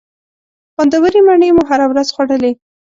[0.73, 2.51] خوندورې مڼې مو هره ورځ خوړلې.